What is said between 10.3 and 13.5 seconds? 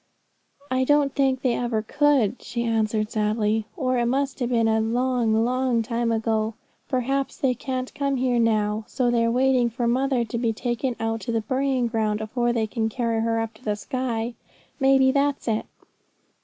be taken out to the burying ground afore they can carry her